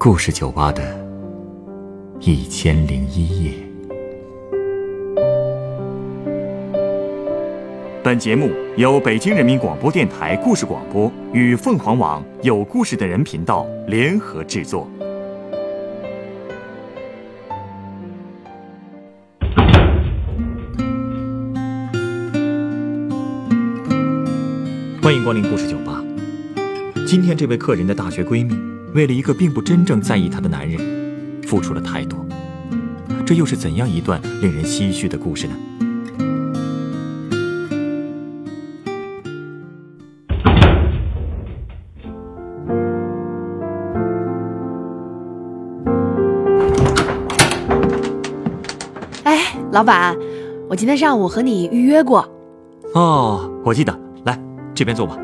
[0.00, 0.80] 故事酒吧的
[2.20, 3.52] 一千零一夜。
[8.00, 14.88] 本节目由北京人民广播电台故事广播与凤凰网有故事的人频道联合制作。
[25.02, 26.00] 欢迎光临故事酒吧。
[27.04, 28.54] 今天这位客人的大学闺蜜，
[28.94, 30.80] 为了一个并不真正在意她的男人，
[31.46, 32.24] 付出了太多。
[33.24, 35.54] 这又是怎样一段令人唏嘘的故事呢？
[49.24, 50.16] 哎，老板，
[50.70, 52.26] 我今天上午和你预约过，
[52.94, 54.40] 哦，我记得，来
[54.74, 55.18] 这边坐吧。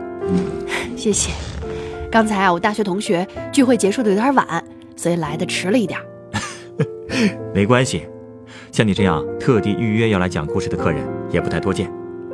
[0.94, 1.32] 谢谢。
[2.14, 4.64] 刚才啊，我大学同学聚会结束的有点晚，
[4.94, 5.98] 所以来的迟了一点。
[7.52, 8.06] 没关系，
[8.70, 11.90] 像你这样特地预约要来讲故事的客人也不太多见，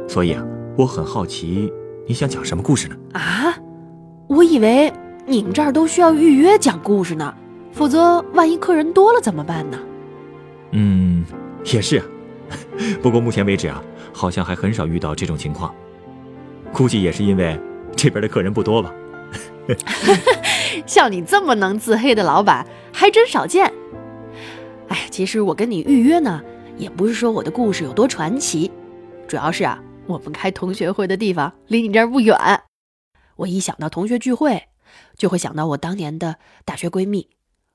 [0.07, 0.45] 所以啊，
[0.77, 1.73] 我很好奇
[2.07, 2.97] 你想讲什么故事呢？
[3.15, 3.57] 啊，
[4.29, 4.93] 我以为
[5.25, 7.35] 你们这儿都需要预约讲故事呢，
[7.73, 9.79] 否则万一客人多了怎么办呢？
[10.73, 11.25] 嗯，
[11.73, 12.05] 也是啊。
[13.01, 15.75] 不过目前为止啊，好像还很少遇到这种情况，
[16.71, 17.59] 估计也是因为
[17.97, 18.93] 这边的客人不多吧。
[20.87, 23.73] 像你这么能自黑的老板还真少见。
[24.89, 26.43] 哎，其实我跟你预约呢，
[26.77, 28.71] 也不是说我的故事有多传奇，
[29.29, 32.37] 主要是啊，我们开同学会的地方离你这儿不远。
[33.37, 34.69] 我一想到同学聚会，
[35.17, 37.31] 就会想到我当年的大学闺蜜。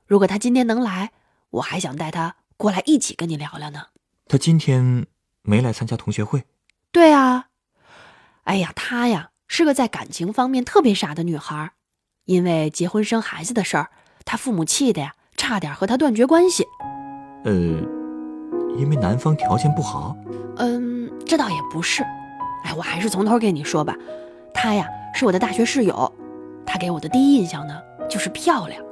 [0.05, 1.11] 如果她今天能来，
[1.52, 3.88] 我还想带她过来一起跟你聊聊呢。
[4.27, 5.08] 她今天
[5.42, 6.44] 没来参加同学会，
[6.92, 7.45] 对啊，
[8.44, 11.71] 哎呀，她呀是个在感情方面特别傻的女孩，
[12.25, 13.89] 因为结婚生孩子的事儿，
[14.25, 16.65] 她父母气的呀，差点和她断绝关系。
[17.43, 17.52] 呃，
[18.77, 20.15] 因为男方条件不好。
[20.57, 22.02] 嗯，这倒也不是。
[22.64, 23.95] 哎，我还是从头给你说吧。
[24.53, 26.11] 她呀是我的大学室友，
[26.65, 28.83] 她给我的第一印象呢就是漂亮。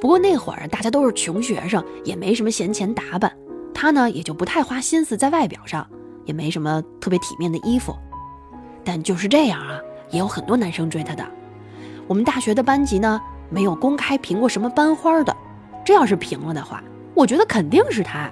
[0.00, 3.36] 不过那会儿大家都是穷学生，也没什么闲钱打扮，
[3.74, 5.88] 她呢也就不太花心思在外表上，
[6.26, 7.96] 也没什么特别体面的衣服。
[8.84, 9.80] 但就是这样啊，
[10.10, 11.26] 也有很多男生追她的。
[12.06, 15.36] 我们大学的班级呢没有公开评过什么班花的，
[15.84, 16.82] 这要是评了的话，
[17.14, 18.30] 我觉得肯定是她。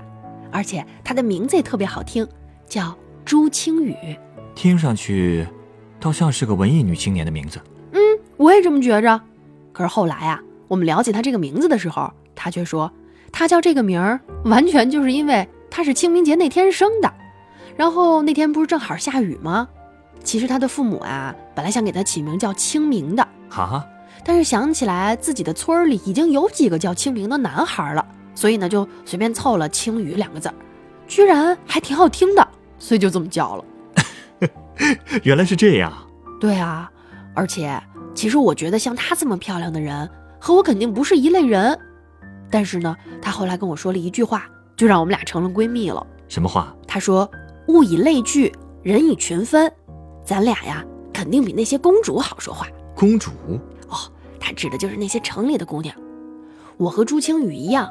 [0.51, 2.27] 而且她的名字也特别好听，
[2.67, 3.95] 叫朱青雨。
[4.55, 5.47] 听上去，
[6.01, 7.61] 倒像是个文艺女青年的名字。
[7.93, 8.01] 嗯，
[8.37, 9.21] 我也这么觉着。
[9.73, 12.91] 可是后来啊，我们了解她这个名字的时候，她却说，
[13.31, 17.13] 她叫这个名儿完全就是因为她是清明节那天生的。
[17.77, 19.69] 然后那天不是正好下雨吗？
[20.29, 23.83] 其实他的父母啊，本来想给他起名叫清明的，哈，
[24.23, 30.55] 但是想起来自己的村儿里已经有几个叫清明的男孩了，所以呢就随便凑了青雨两个字儿，
[31.07, 32.47] 居然还挺好听的，
[32.79, 33.65] 所以就这么叫了。
[35.25, 35.91] 原来是这样。
[36.39, 36.91] 对啊，
[37.35, 37.83] 而且
[38.15, 40.07] 其实我觉得像她这么漂亮的人
[40.39, 41.79] 和我肯定不是一类人。
[42.51, 44.45] 但是呢，她后来跟我说了一句话，
[44.77, 46.07] 就让我们俩成了闺蜜了。
[46.29, 46.77] 什么话？
[46.87, 47.27] 她说
[47.69, 48.53] ：“物以类聚，
[48.83, 49.73] 人以群分，
[50.29, 53.31] 咱俩呀肯定比那些公主好说话。”公主？
[53.89, 53.97] 哦
[54.39, 55.97] 她指的就是那些城里的姑娘。
[56.77, 57.89] 我和朱青雨一样，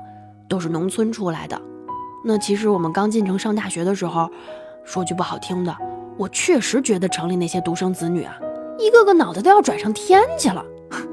[0.48, 1.59] 都是农村出来的。
[2.24, 4.30] 那其实我们刚进城上大学的时候，
[4.86, 5.75] 说句不好听的，
[6.16, 8.38] 我确实觉得城里那些独生子女啊，
[8.78, 10.64] 一个个脑袋都要转上天去了。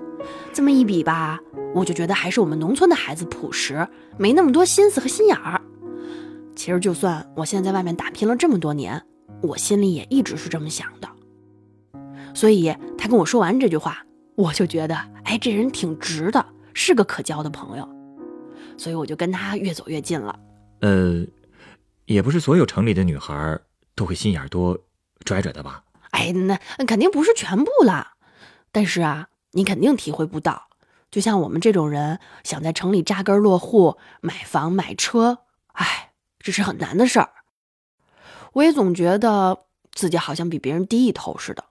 [0.52, 1.40] 这么一比吧，
[1.74, 5.58] 我就觉得还是我们农村的孩子朴实，没那么多心思和心眼儿。
[6.54, 9.02] 其实就算我现在在外面打拼了这么多年，
[9.40, 11.08] 我心里也一直是这么想的。
[12.34, 17.88] 所以他跟我说完这句话，我就觉得，哎，这人挺直的，是个可交的朋友。
[18.76, 20.38] 所以我就跟他越走越近了。
[20.80, 21.24] 呃，
[22.06, 23.58] 也不是所有城里的女孩
[23.94, 24.76] 都会心眼多、
[25.24, 25.84] 拽拽的吧？
[26.10, 28.14] 哎，那那肯定不是全部啦。
[28.72, 30.68] 但是啊，你肯定体会不到。
[31.10, 35.38] 就像我们这种人，想在城里扎根落户、买房买车，
[35.74, 37.30] 哎，这是很难的事儿。
[38.54, 41.64] 我也总觉得自己好像比别人低一头似的，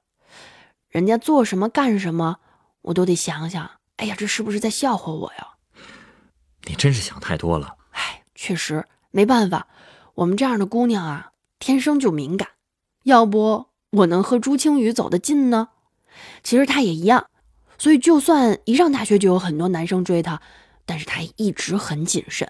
[0.93, 2.37] 人家做什么干什么，
[2.83, 3.67] 我都得想想，
[3.97, 5.47] 哎呀，这是不是在笑话我呀？
[6.65, 7.75] 你真是想太多了。
[7.93, 9.65] 哎，确实没办法，
[10.13, 12.47] 我们这样的姑娘啊，天生就敏感。
[13.05, 15.69] 要不我能和朱青雨走得近呢？
[16.43, 17.25] 其实她也一样，
[17.79, 20.39] 所以就算一上大学就有很多男生追她，
[20.85, 22.47] 但是她也一直很谨慎。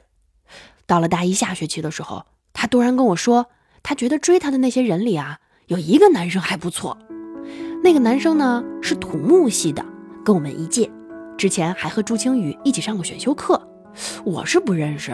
[0.86, 3.50] 到了大一下学期的时候，她突然跟我说，
[3.84, 6.98] 她觉得追她的那些人里啊，有一个男生还不错。
[7.84, 9.84] 那个男生呢是土木系的，
[10.24, 10.90] 跟我们一届，
[11.38, 13.62] 之前还和朱青雨一起上过选修课。
[14.24, 15.12] 我是不认识，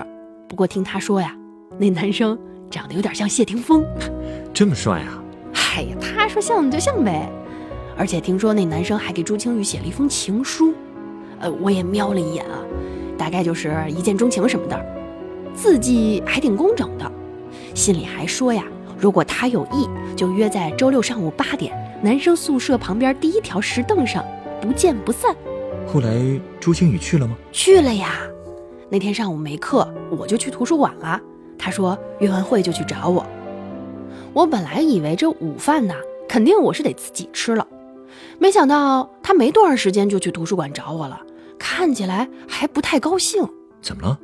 [0.48, 1.36] 不过听他说呀，
[1.80, 2.38] 那男生
[2.70, 3.84] 长得有点像谢霆锋，
[4.54, 5.24] 这么帅啊！
[5.56, 7.28] 哎呀，他说像就像呗。
[7.98, 10.72] 而且听说那男生还给朱青雨写了一封情书，
[11.40, 12.60] 呃，我也瞄了一眼啊，
[13.18, 14.80] 大概就是一见钟情什么的，
[15.56, 17.12] 字迹还挺工整的。
[17.74, 18.64] 信里还说呀，
[18.96, 24.26] 如果他有意，就约在周六上午八点，男生宿舍旁边第一条石凳上，
[24.62, 25.36] 不见不散。
[25.86, 27.36] 后来朱星宇去了吗？
[27.52, 28.22] 去了呀。
[28.90, 31.20] 那天上午没课，我就去图书馆了。
[31.58, 33.26] 他说约完会就去找我。
[34.32, 35.94] 我本来以为这午饭呢，
[36.28, 37.68] 肯定我是得自己吃了，
[38.40, 41.20] 没想到他没多长时间就去图书馆找我了，
[41.60, 43.46] 看起来还不太高兴。
[43.82, 44.18] 怎么了？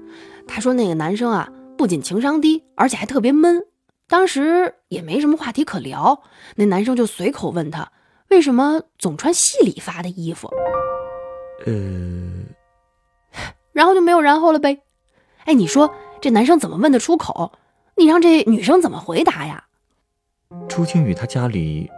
[0.48, 3.62] 他说那个男生啊，不仅情商低，而且还特别闷。
[4.08, 6.22] 当时也没什么话题可聊，
[6.56, 7.92] 那男生就随口问他，
[8.30, 10.50] 为什么总穿戏里发的衣服？
[11.66, 11.74] 呃。
[13.74, 14.84] 然后就没有然后了呗，
[15.46, 17.52] 哎，你说这男生怎么问得出口？
[17.98, 19.66] 你让这女生怎么回答呀？
[20.70, 21.90] 朱青雨他家里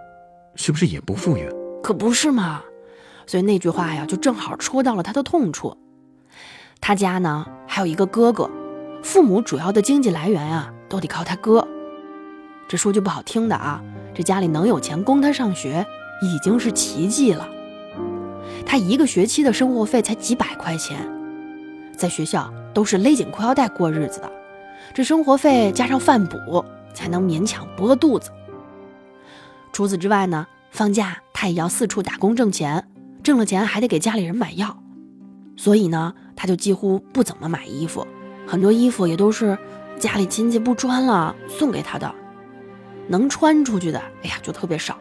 [0.56, 1.48] 是不是也不富裕？
[1.84, 2.64] 可不是嘛，
[3.28, 5.78] 所以那句话呀，就正好戳到了他的痛处。
[6.80, 8.50] 他家呢还有一个哥哥，
[9.04, 11.68] 父母主要的经济来源啊都得靠他哥。
[12.68, 13.82] 这说句不好听的啊，
[14.14, 15.86] 这家里能有钱供他上学
[16.22, 17.48] 已经是奇迹了。
[18.66, 20.98] 他一个学期的生活费才几百块钱。
[21.96, 24.32] 在学校都是勒紧裤腰带过日子的，
[24.94, 28.30] 这生活费加上饭补，才能勉强不饿肚子。
[29.72, 32.88] 除此之外呢，放假他也要四处打工挣钱，
[33.24, 34.78] 挣了钱还得给家里人买药，
[35.56, 38.06] 所以呢，他就几乎不怎么买衣服，
[38.46, 39.58] 很多衣服也都是
[39.98, 42.14] 家里亲戚不穿了送给他的，
[43.08, 44.98] 能穿出去的，哎呀就特别少，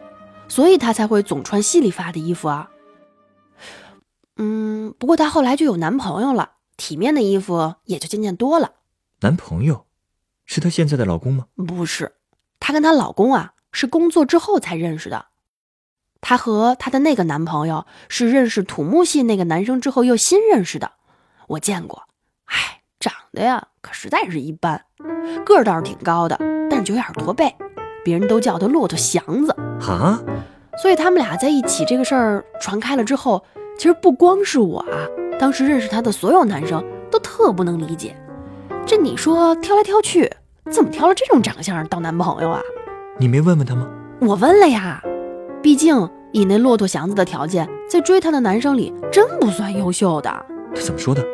[0.48, 2.70] 所以她才会总穿系里发的衣服啊。
[4.36, 6.52] 嗯，不过她后来就有男朋友了。
[6.76, 8.72] 体面的衣服也就渐渐多了。
[9.20, 9.86] 男朋友，
[10.44, 11.46] 是她现在的老公吗？
[11.56, 12.16] 不是，
[12.60, 15.28] 她跟她老公啊是工作之后才认识的。
[16.20, 20.92] 她和她的那个男朋友是认识土木系那个男生之后又新认识的。
[21.48, 22.02] 我见过，
[22.44, 24.84] 哎，长得呀可实在是一般，
[25.46, 26.36] 个儿倒是挺高的，
[26.68, 27.56] 但是就有点驼背，
[28.06, 29.52] 别人都叫他骆驼祥子。
[29.90, 30.22] 啊，
[30.80, 33.42] 所以他们俩在一起这个事儿传开了之后，
[33.76, 34.94] 其实不光是我啊。
[35.40, 36.80] 当时认识他的所有男生
[37.10, 38.16] 都特不能理解，
[38.86, 40.30] 这你说挑来挑去，
[40.70, 42.60] 怎么挑了这种长相当男朋友啊？
[43.18, 43.88] 你没问问他吗？
[44.20, 45.02] 我问了呀，
[45.60, 50.30] 毕竟以那骆驼祥子的条件，在追他的男生里真不算优秀的。
[50.72, 51.24] 他怎么说的？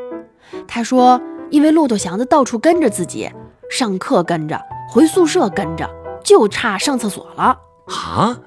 [0.67, 1.21] 他说，
[1.51, 3.31] 因为骆驼祥子到处跟着自己，
[3.71, 4.59] 上课跟着，
[4.91, 5.89] 回宿舍跟着，
[6.23, 7.59] 就差上厕所了。
[7.87, 8.39] 啊，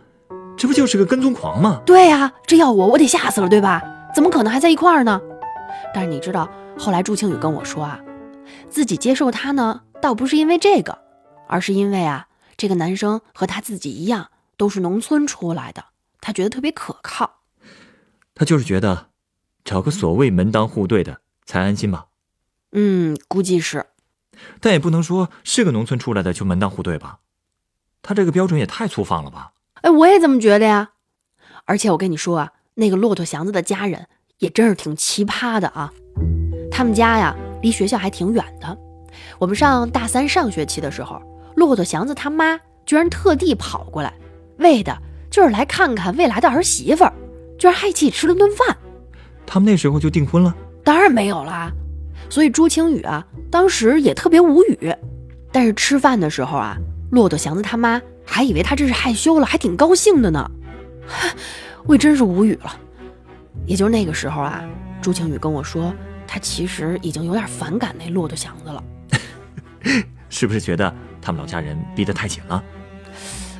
[0.57, 1.81] 这不就是个跟踪狂吗？
[1.85, 3.81] 对呀，这要我我得吓死了，对吧？
[4.15, 5.21] 怎么可能还在一块儿呢？
[5.93, 7.99] 但是你知道，后来朱庆宇跟我说啊，
[8.69, 10.97] 自己接受他呢，倒不是因为这个，
[11.47, 12.27] 而是因为啊，
[12.57, 15.83] 这个男生和他自己一样，都是农村出来的，
[16.21, 17.41] 他觉得特别可靠。
[18.33, 19.07] 他就是觉得，
[19.63, 22.05] 找个所谓门当户对的才安心吧。
[22.71, 23.85] 嗯，估计是。
[24.59, 27.19] 但也不能说是个农村出来的就门当户对吧？
[28.05, 29.51] 他这个标准也太粗放了吧？
[29.81, 30.91] 哎，我也这么觉得呀。
[31.65, 34.05] 而且我跟你说啊，那个骆驼祥子的家人。
[34.39, 35.89] 也真是挺奇葩的啊！
[36.69, 38.77] 他们家呀，离学校还挺远的。
[39.39, 41.21] 我们上大三上学期的时候，
[41.55, 44.13] 骆驼祥子他妈居然特地跑过来，
[44.57, 44.93] 为的
[45.31, 47.13] 就是来看看未来的儿媳妇儿，
[47.57, 48.77] 居然还一起吃了顿饭。
[49.47, 50.53] 他们那时候就订婚了？
[50.83, 51.71] 当然没有啦。
[52.29, 54.93] 所以朱清雨啊，当时也特别无语。
[55.49, 56.75] 但是吃饭的时候啊，
[57.11, 60.49] 骆驼祥子他妈还以为他这是害羞了，还挺高兴的呢。
[61.85, 62.75] 我也真是无语了。
[63.65, 64.63] 也就是那个时候啊，
[65.01, 65.93] 朱晴雨跟我说，
[66.27, 68.83] 他其实已经有点反感那骆驼祥子了。
[70.29, 72.63] 是不是觉得他们老家人逼得太紧了？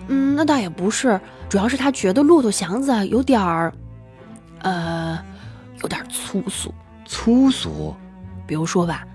[0.08, 3.74] 嗯，那倒也不是，主要是他觉得骆驼祥子有点儿，
[4.60, 5.18] 呃，
[5.82, 6.74] 有点粗俗。
[7.06, 7.96] 粗俗？
[8.46, 9.08] 比如说吧，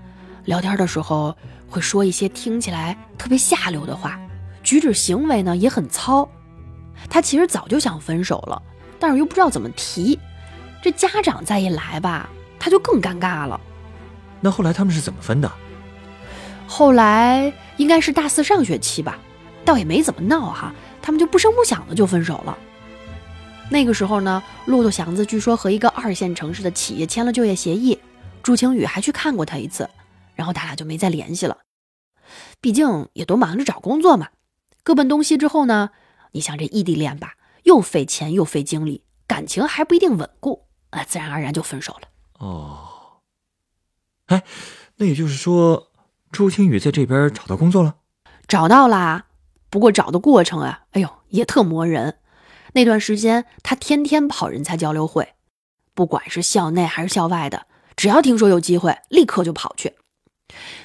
[0.45, 1.35] 聊天的时候
[1.71, 4.19] 会说一些听起来特别下流的话，
[4.61, 6.29] 举止行为呢也很糙。
[7.09, 8.61] 他其实早就想分手了，
[8.99, 10.19] 但是又不知道怎么提。
[10.83, 13.59] 这家长再一来吧，他就更尴尬了。
[14.41, 15.51] 那后来他们是怎么分的？
[16.67, 19.17] 后来应该是大四上学期吧，
[19.63, 22.57] 倒也没怎么闹哈，他们就不声不响的就分手了。
[23.69, 27.97] 那个时候呢，骆驼祥子据说和一个二线城市的企业签了就业协议，
[28.43, 29.89] 朱青雨还去看过他一次，
[30.35, 31.57] 然后他俩就没再联系了。
[32.61, 34.29] 毕竟也都忙着找工作嘛，
[34.83, 35.89] 各奔东西之后呢，
[36.31, 40.67] 你想这异地恋吧，又费钱又费精力，感情还不一定稳固。
[40.91, 42.07] 啊，自然而然就分手了。
[42.39, 43.21] 哦，
[44.25, 44.43] 哎，
[44.97, 45.89] 那也就是说，
[46.31, 47.95] 朱青雨在这边找到工作了？
[48.45, 49.27] 找到啦，
[49.69, 52.17] 不过找的过程啊，哎呦，也特磨人。
[52.73, 55.33] 那段时间，他天天跑人才交流会，
[55.93, 59.95] 不管是校内还是校外的，只要听说有机会，立刻就跑去。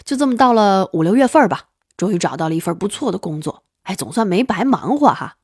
[0.05, 1.65] 就这么到了五六月份吧，
[1.97, 5.37] 终于找到了一份不错的工作，哎，总算没白忙活哈。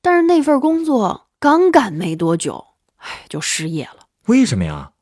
[0.00, 4.06] 但是那份工作刚干没多久，哎，就失业了。
[4.26, 4.92] 为什么呀？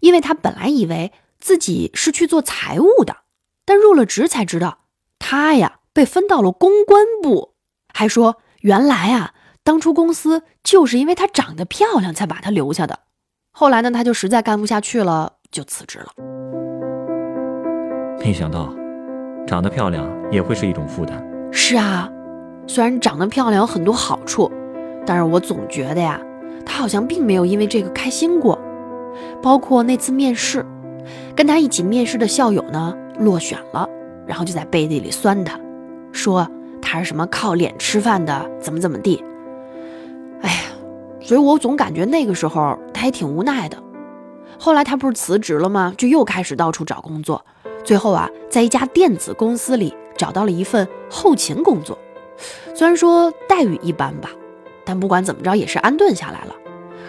[0.00, 3.18] 因为他本来以为自己是去做财务的，
[3.64, 4.78] 但入了职才知道，
[5.18, 7.54] 他呀被分到了公关部，
[7.92, 9.34] 还说原来啊。
[9.64, 13.00] 当初公司就是因为他长得漂亮才把他留下的，
[13.50, 16.37] 后来呢，他就实在干不下去了，就辞职了。
[18.20, 18.68] 没想到，
[19.46, 21.24] 长得漂亮也会是一种负担。
[21.50, 22.10] 是啊，
[22.66, 24.50] 虽然长得漂亮有很多好处，
[25.06, 26.20] 但是我总觉得呀，
[26.66, 28.58] 她好像并没有因为这个开心过。
[29.42, 30.64] 包括那次面试，
[31.34, 33.88] 跟她一起面试的校友呢落选了，
[34.26, 35.58] 然后就在背地里酸她，
[36.12, 36.46] 说
[36.82, 39.24] 她是什么靠脸吃饭的，怎么怎么地。
[40.42, 40.58] 哎呀，
[41.20, 43.76] 所以我总感觉那个时候他也挺无奈的。
[44.58, 45.94] 后来他不是辞职了吗？
[45.96, 47.44] 就又开始到处找工作，
[47.88, 51.98] 最后啊，在一家电子公司里找到了一份后勤工作。
[52.74, 54.28] 虽然说待遇一般吧，
[54.84, 56.54] 但不管怎么着也是安顿下来了。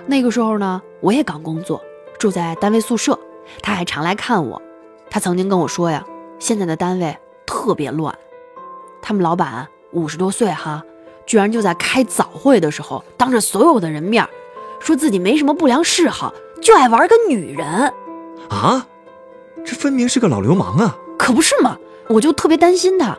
[0.05, 1.83] 那个时候呢，我也刚工作，
[2.17, 3.19] 住在单位宿舍，
[3.61, 4.61] 他还常来看我。
[5.09, 6.05] 他曾经跟我说呀，
[6.39, 8.17] 现在的单位特别乱，
[9.01, 10.81] 他们老板五十多岁哈。
[11.25, 14.25] 居然就在开早会的时候，当着所有的人面，
[14.79, 17.67] 说自己没什么不良嗜好，就爱玩个女人，
[18.47, 18.87] 啊，
[19.69, 20.97] 这分明是个老流氓啊！
[21.15, 23.15] 可不是嘛，我就特别担心他。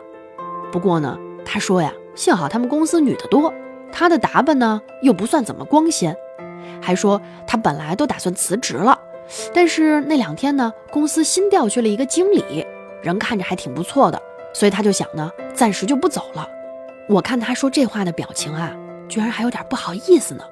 [0.69, 3.53] 不过呢，他说呀，幸好他们公司女的多，
[3.89, 6.13] 他的打扮呢又不算怎么光鲜，
[6.81, 8.99] 还说他本来都打算辞职了，
[9.53, 12.67] 但是那两天呢，公司新调去了一个经理，
[13.01, 14.21] 人看着还挺不错的，
[14.53, 16.45] 所以他就想呢，暂时就不走了。
[17.07, 18.75] 我看他说这话的表情啊，
[19.07, 20.43] 居然还有点不好意思呢，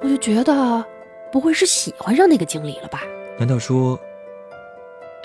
[0.00, 0.84] 我就觉得
[1.30, 3.02] 不会是喜欢上那个经理了吧？
[3.38, 3.96] 难道说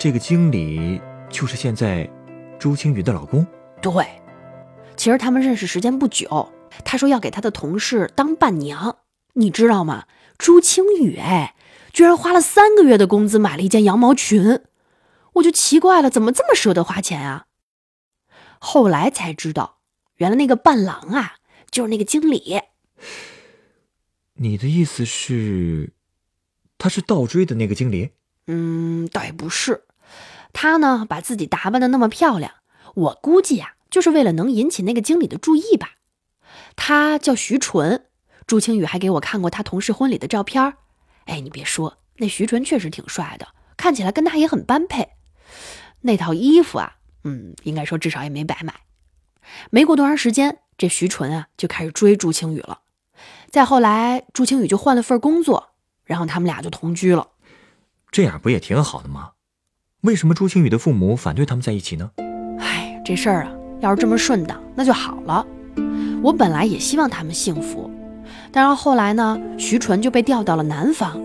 [0.00, 2.10] 这个经理就是现在
[2.58, 3.46] 朱青云的老公？
[3.82, 4.08] 对，
[4.96, 6.50] 其实他们认识时间不久，
[6.86, 8.96] 他说要给他的同事当伴娘，
[9.34, 10.06] 你知道吗？
[10.38, 11.54] 朱青雨哎，
[11.92, 14.62] 居然花了三个月的工资买了一件羊毛裙，
[15.34, 17.44] 我就奇怪了，怎么这么舍得花钱啊？
[18.58, 19.80] 后来才知道。
[20.16, 21.34] 原来那个伴郎啊，
[21.70, 22.62] 就是那个经理。
[24.36, 25.92] 你的意思是，
[26.78, 28.12] 他是倒追的那个经理？
[28.46, 29.84] 嗯，倒也不是。
[30.52, 32.52] 他呢，把自己打扮的那么漂亮，
[32.94, 35.92] 我估计呀，就是为了能引起那个经理的注意吧。
[36.76, 38.06] 他叫徐纯，
[38.46, 40.74] 朱青雨还给我看过他同事婚礼的照片儿。
[41.26, 45.10] 哎，你别说，那徐纯确实挺帅的，看起来跟他也很般配。
[46.00, 48.74] 那套衣服啊，嗯，应该说至少也没白买。
[49.70, 52.80] 没过多长时间，这徐纯啊就开始追朱青雨了。
[53.50, 55.70] 再后来，朱青雨就换了份工作，
[56.04, 57.28] 然后他们俩就同居了。
[58.10, 59.32] 这样不也挺好的吗？
[60.02, 62.10] 为什么朱清雨的父母反对他们在一起呢？
[62.58, 65.44] 哎，这事儿啊，要是这么顺当，那就好了。
[66.22, 67.90] 我本来也希望他们幸福，
[68.50, 71.20] 但是后来呢，徐纯就被调到了南方。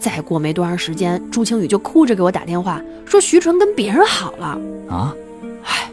[0.00, 4.58] 再过没多长时间，朱清雨就哭着给我打电话，说徐纯跟别人好了。
[4.90, 5.14] 啊？
[5.62, 5.88] 哎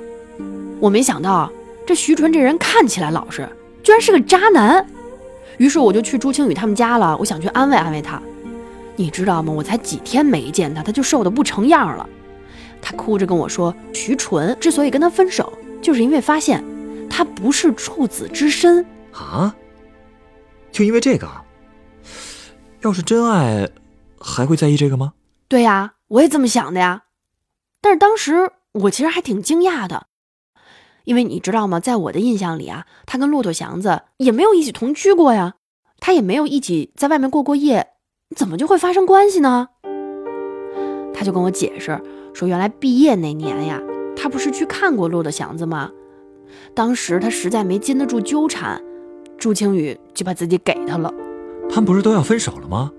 [0.79, 1.51] 我没想到，
[1.85, 3.47] 这徐纯这人看起来老实，
[3.83, 4.83] 居然是个渣男。
[5.59, 8.19] 于是我就去朱清雨他们家了，我想去安慰安慰他。
[8.99, 9.53] 你知道吗？
[9.53, 12.07] 我才几天没见他，他就瘦得不成样了。
[12.81, 16.61] 他哭着跟我说，徐纯之所以跟他分手，就是因为发现
[17.09, 19.55] 他不是处子之身啊。
[20.69, 21.29] 就因为这个？
[22.81, 23.69] 要是真爱，
[24.19, 25.13] 还会在意这个吗？
[25.47, 27.03] 对呀，我也这么想的呀。
[27.79, 30.07] 但是当时我其实还挺惊讶的。
[31.05, 35.53] 因为你知道吗，在我的印象里啊，他跟骆驼祥子也没有一起同居过呀，
[36.01, 37.87] 他也没有一起在外面过过夜，
[38.35, 39.69] 怎么就会发生关系呢？
[41.15, 41.99] 他就跟我解释
[42.31, 43.81] 说，原来毕业那年呀，
[44.15, 45.89] 他不是去看过骆驼祥子吗？
[46.75, 48.79] 当时他实在没禁得住纠缠，
[49.37, 51.11] 朱青雨就把自己给他了。
[51.69, 52.91] 他们不是都要分手了吗？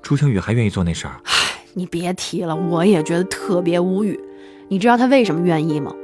[0.00, 1.20] 朱青雨还愿意做那事儿？
[1.24, 1.32] 唉，
[1.74, 4.18] 你别提了，我也觉得特别无语。
[4.68, 5.94] 你知道他为什么愿意吗？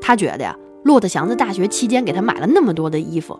[0.00, 3.38] 他觉得呀，骆驼祥子大学期间给他买了那么多的衣服，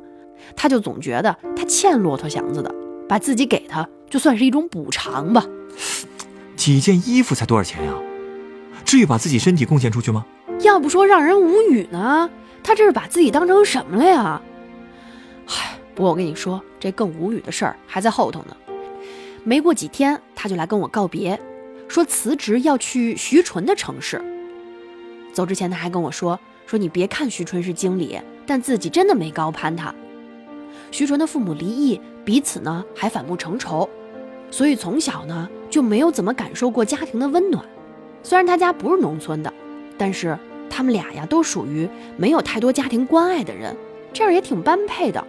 [0.54, 2.74] 他就总觉得他欠骆驼祥子的，
[3.08, 5.44] 把自己给他就算是一种补偿吧。
[6.54, 7.92] 几件衣服才多少钱呀？
[8.84, 10.24] 至于把自己身体贡献出去吗？
[10.60, 12.30] 要不说让人无语呢，
[12.62, 14.40] 他这是把自己当成什么了呀？
[15.48, 18.56] 唉，不过我跟你说，这更无语的事儿还在后头呢。
[19.42, 21.36] 没过几天，他就来跟我告别，
[21.88, 24.22] 说辞职要去徐纯的城市。
[25.32, 28.16] 走之前，他还跟我说：“说你别看徐纯是经理，
[28.46, 29.92] 但自己真的没高攀他。
[30.92, 33.90] 徐纯的父母离异，彼此呢还反目成仇，
[34.54, 37.64] 所以从小呢就没有怎么感受过家庭的温暖。
[38.22, 39.52] 虽然他家不是农村的，
[39.98, 40.38] 但是
[40.70, 43.76] 他们俩呀都属于没有太多家庭关爱的人，
[44.12, 45.26] 这样也挺般配的。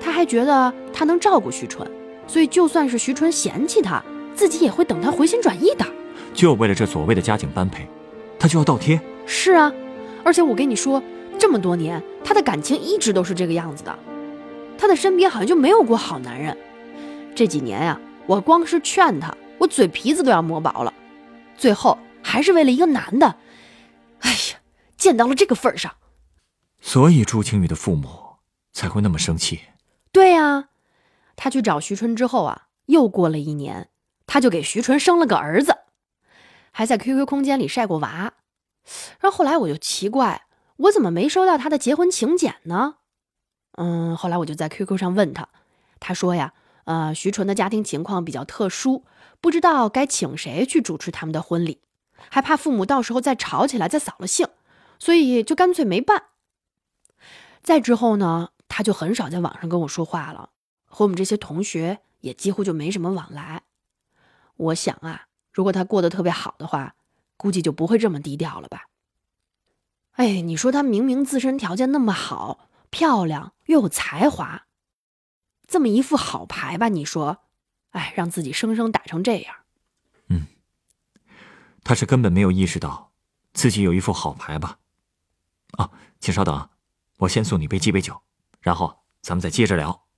[0.00, 1.88] 他还觉得他能照顾徐纯，
[2.26, 4.02] 所以就算是徐纯嫌弃他，
[4.34, 5.86] 自己也会等他回心转意的。
[6.34, 7.86] 就为了这所谓的家境般配。”
[8.40, 9.72] 他就要倒贴，是啊，
[10.24, 11.00] 而且我跟你说，
[11.38, 13.96] 这么多年，他的感情一直都是这个样子的，
[14.76, 16.56] 他的身边好像就没有过好男人。
[17.34, 20.92] 这几年呀，我光是劝他，我嘴皮子都要磨薄了，
[21.56, 23.36] 最后还是为了一个男的，
[24.20, 24.60] 哎呀，
[24.96, 25.94] 贱到了这个份上。
[26.80, 28.08] 所以朱青雨的父母
[28.72, 29.60] 才会那么生气。
[30.12, 30.68] 对呀，
[31.36, 33.88] 他去找徐春之后啊，又过了一年，
[34.26, 35.76] 他就给徐春生了个儿子。
[36.72, 38.32] 还在 QQ 空间里晒过娃，
[39.18, 40.42] 然后后来我就奇怪，
[40.76, 42.96] 我怎么没收到他的结婚请柬呢？
[43.72, 45.48] 嗯，后来我就在 QQ 上问他，
[45.98, 49.04] 他说呀，呃，徐纯的家庭情况比较特殊，
[49.40, 51.80] 不知道该请谁去主持他们的婚礼，
[52.28, 54.48] 还怕父母到时候再吵起来再扫了兴，
[54.98, 56.24] 所以就干脆没办。
[57.62, 60.50] 再之后呢，他就很少在网上跟我说话了，
[60.86, 63.62] 和我们这些同学也几乎就没什么往来。
[64.56, 65.26] 我想啊。
[65.52, 66.94] 如果他过得特别好的话，
[67.36, 68.84] 估计就不会这么低调了吧？
[70.12, 74.66] 哎，你说他明明自身条件那么好，漂亮又有才华，
[75.70, 76.88] 这么一副好牌吧？
[76.88, 77.44] 你说，
[77.90, 79.54] 哎，让自己生生打成这样。
[80.26, 80.48] 嗯，
[81.84, 83.12] 他是根本没有意识到
[83.52, 84.78] 自己有一副好牌吧？
[85.78, 86.68] 啊，请稍等，
[87.18, 88.20] 我先送你杯鸡尾酒，
[88.60, 90.08] 然后咱们再接着聊。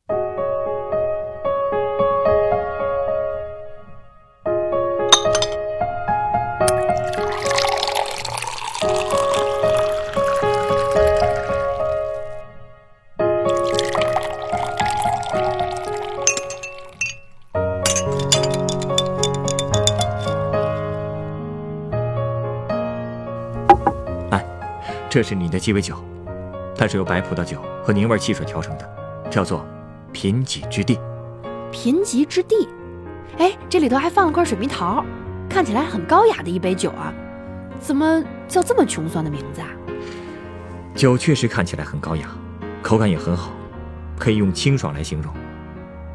[25.13, 26.03] 这是你的鸡尾酒，
[26.75, 29.63] 它是由白葡萄酒和柠味汽水调成的，叫做
[30.11, 30.99] “贫瘠之地”。
[31.71, 32.67] 贫瘠之地，
[33.37, 35.05] 哎，这里头还放了块水蜜桃，
[35.51, 37.13] 看起来很高雅的一杯酒啊，
[37.79, 39.69] 怎么叫这么穷酸的名字啊？
[40.95, 42.27] 酒确实看起来很高雅，
[42.81, 43.53] 口感也很好，
[44.19, 45.31] 可以用清爽来形容。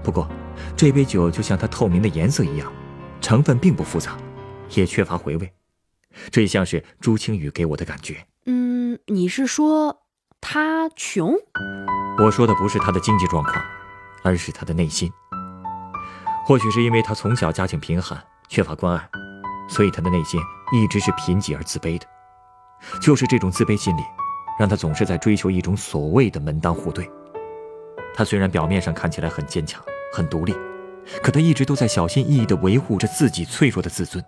[0.03, 0.27] 不过，
[0.75, 2.73] 这杯酒就像它透明的颜色一样，
[3.21, 4.17] 成分并不复杂，
[4.73, 5.53] 也缺乏回味，
[6.31, 8.25] 这也像是朱青雨给我的感觉。
[8.49, 8.76] 嗯，
[9.07, 10.03] 你是说
[10.39, 11.33] 他穷？
[12.19, 13.55] 我说的不是他的经济状况，
[14.23, 15.11] 而是他的内心。
[16.45, 19.09] 或许是因为他从小家境贫寒，缺乏关爱，
[19.67, 20.39] 所以他的内心
[20.71, 22.05] 一直是贫瘠而自卑的。
[23.01, 24.01] 就是这种自卑心理，
[24.59, 27.09] 让他总是在追求一种所谓的门当户对。
[28.15, 29.81] 他虽然表面上看起来很坚强、
[30.13, 30.55] 很独立，
[31.23, 34.23] 可他一直都在小心翼翼地维护着自己脆弱的自尊。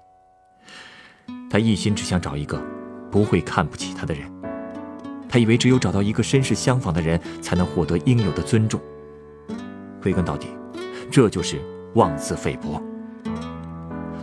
[1.50, 2.60] 他一心只想找一个。
[3.12, 4.32] 不会看不起他的人，
[5.30, 8.82] 他以为只有找到一个身世相仿的人，才能获得应有的尊重。
[10.02, 10.48] 归根到底，
[11.12, 11.62] 这就是
[11.94, 12.82] 妄自菲薄。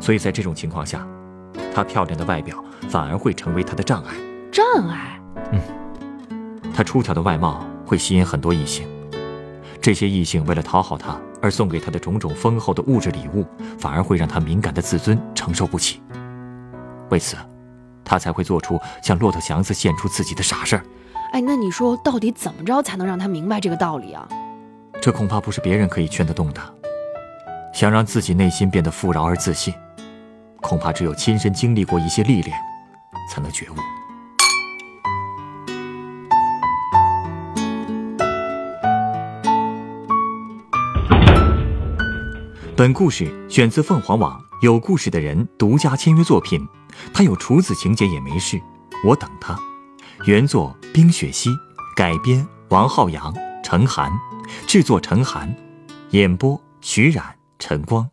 [0.01, 1.07] 所以在这种情况下，
[1.73, 4.15] 她漂亮的外表反而会成为她的障碍。
[4.51, 5.21] 障碍？
[5.53, 5.61] 嗯，
[6.75, 8.89] 她出挑的外貌会吸引很多异性，
[9.81, 13.47] 这些异性为了讨好她而送给她的种种丰厚的物质礼物，
[13.79, 16.01] 反而会让她敏感的自尊承受不起。
[17.11, 17.37] 为此。
[18.07, 20.83] 他才会做出向骆驼祥子献出自己的傻事儿。
[21.33, 24.27] 哎，那你说到底怎么着才能让他明白这个道理啊？
[25.03, 26.63] 这恐怕不是别人可以劝得动的。
[27.75, 29.75] 想让自己内心变得富饶而自信，
[30.63, 32.57] 恐怕只有亲身经历过一些历练，
[33.31, 33.75] 才能觉悟。
[42.75, 46.67] 本故事选自凤凰网有故事的人独家签约作品。
[47.13, 48.61] 他有处子情节也没事，
[49.05, 49.59] 我等他。
[50.25, 51.51] 原作冰雪溪，
[51.95, 54.11] 改编王浩洋、陈寒，
[54.67, 55.55] 制作陈寒，
[56.11, 57.23] 演播徐冉、
[57.59, 58.09] 陈光，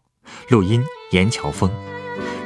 [0.50, 1.72] 录音严乔峰。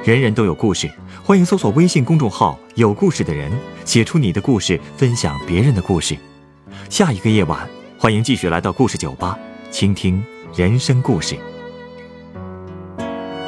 [0.03, 0.89] 人人都有故事，
[1.23, 3.51] 欢迎搜索微信公众号“有故事的人”，
[3.83, 6.17] 写出你的故事，分享别人的故事。
[6.89, 7.67] 下一个夜晚，
[7.99, 9.37] 欢迎继续来到故事酒吧，
[9.69, 10.23] 倾听
[10.55, 11.37] 人生故事。